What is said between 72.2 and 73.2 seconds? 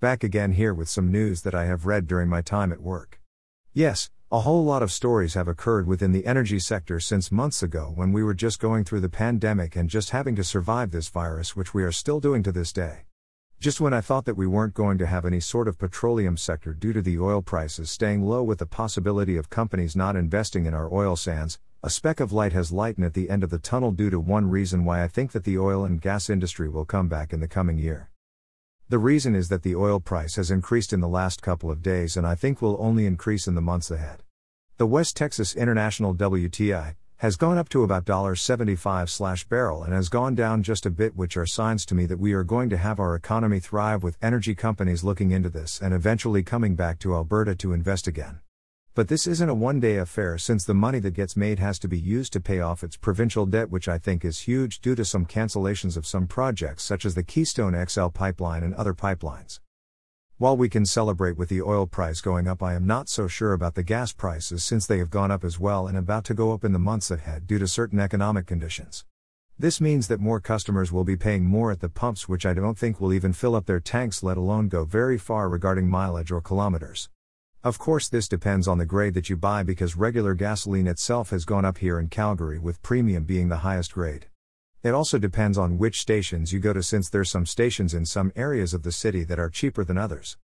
which I don't think will